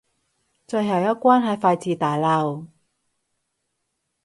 [0.65, 2.65] 最後一關喺廢置大樓